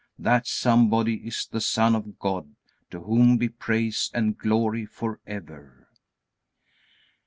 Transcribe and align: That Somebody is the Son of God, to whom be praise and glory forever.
That 0.17 0.47
Somebody 0.47 1.27
is 1.27 1.45
the 1.45 1.61
Son 1.61 1.95
of 1.95 2.17
God, 2.17 2.55
to 2.89 3.01
whom 3.01 3.37
be 3.37 3.49
praise 3.49 4.09
and 4.15 4.35
glory 4.35 4.83
forever. 4.83 5.89